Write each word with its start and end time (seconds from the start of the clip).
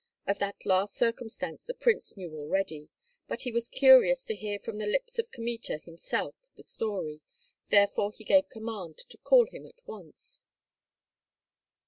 Of 0.25 0.39
that 0.39 0.65
last 0.65 0.95
circumstance 0.95 1.61
the 1.61 1.75
prince 1.75 2.17
knew 2.17 2.33
already; 2.35 2.89
but 3.27 3.43
he 3.43 3.51
was 3.51 3.69
curious 3.69 4.25
to 4.25 4.35
hear 4.35 4.57
from 4.57 4.79
the 4.79 4.87
lips 4.87 5.19
of 5.19 5.29
Kmita 5.29 5.77
himself 5.77 6.33
the 6.55 6.63
story, 6.63 7.21
therefore 7.69 8.11
he 8.11 8.23
gave 8.23 8.49
command 8.49 8.97
to 8.97 9.17
call 9.19 9.45
him 9.45 9.67
at 9.67 9.83
once. 9.85 10.43